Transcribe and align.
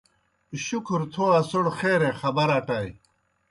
شُکھر 0.65 1.01
تھو 1.13 1.25
اسوْڑ 1.39 1.65
خیرے 1.77 2.09
خبر 2.19 2.47
اٹَئے۔ 2.57 2.89